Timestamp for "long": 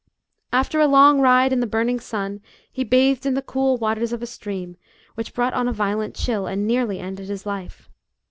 0.87-1.19